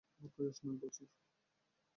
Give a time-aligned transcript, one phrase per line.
[0.19, 1.07] ওর বয়স নয় বছর।